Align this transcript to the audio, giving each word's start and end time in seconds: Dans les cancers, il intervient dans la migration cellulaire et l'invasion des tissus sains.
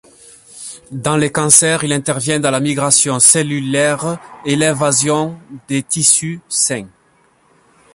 Dans 0.89 1.15
les 1.15 1.31
cancers, 1.31 1.83
il 1.83 1.93
intervient 1.93 2.39
dans 2.39 2.49
la 2.49 2.59
migration 2.59 3.19
cellulaire 3.19 4.17
et 4.45 4.55
l'invasion 4.55 5.39
des 5.67 5.83
tissus 5.83 6.41
sains. 6.49 6.89